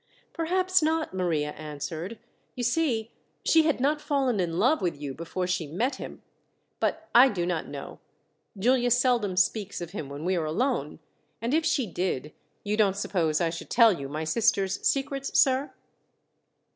"Perhaps 0.33 0.81
not," 0.81 1.13
Maria 1.13 1.51
answered. 1.51 2.17
"You 2.55 2.63
see, 2.63 3.11
she 3.45 3.65
had 3.67 3.79
not 3.79 4.01
fallen 4.01 4.39
in 4.39 4.57
love 4.57 4.81
with 4.81 4.99
you 4.99 5.13
before 5.13 5.45
she 5.45 5.67
met 5.67 5.97
him. 5.97 6.23
But 6.79 7.07
I 7.13 7.29
do 7.29 7.45
not 7.45 7.67
know. 7.67 7.99
Giulia 8.57 8.89
seldom 8.89 9.37
speaks 9.37 9.79
of 9.79 9.91
him 9.91 10.09
when 10.09 10.25
we 10.25 10.35
are 10.35 10.45
alone, 10.45 10.97
and 11.39 11.53
if 11.53 11.67
she 11.67 11.85
did, 11.85 12.33
you 12.63 12.75
don't 12.75 12.97
suppose 12.97 13.39
I 13.39 13.51
should 13.51 13.69
tell 13.69 13.93
you 13.93 14.09
my 14.09 14.23
sister's 14.23 14.81
secrets, 14.83 15.37
sir?" 15.39 15.71